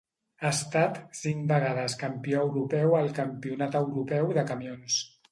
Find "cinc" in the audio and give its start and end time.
1.17-1.43